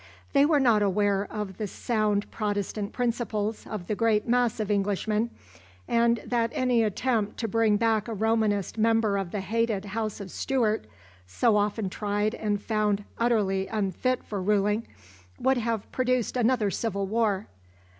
They 0.33 0.47
were 0.47 0.59
not 0.59 0.81
aware 0.81 1.27
of 1.31 1.57
the 1.59 1.67
sound 1.67 2.31
Protestant 2.31 2.91
principles 2.91 3.67
of 3.67 3.85
the 3.85 3.93
great 3.93 4.27
mass 4.27 4.59
of 4.59 4.71
Englishmen, 4.71 5.29
and 5.87 6.23
that 6.25 6.49
any 6.55 6.81
attempt 6.81 7.37
to 7.37 7.47
bring 7.47 7.77
back 7.77 8.07
a 8.07 8.15
Romanist 8.15 8.79
member 8.79 9.15
of 9.15 9.29
the 9.29 9.41
hated 9.41 9.85
House 9.85 10.19
of 10.19 10.31
Stuart, 10.31 10.87
so 11.27 11.55
often 11.55 11.87
tried 11.87 12.33
and 12.33 12.59
found 12.59 13.03
utterly 13.19 13.67
unfit 13.67 14.23
for 14.23 14.41
ruling, 14.41 14.87
would 15.39 15.57
have 15.57 15.91
produced 15.91 16.35
another 16.35 16.71
civil 16.71 17.05
war. 17.05 17.45